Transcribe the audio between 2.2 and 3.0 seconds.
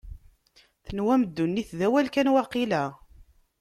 waqila?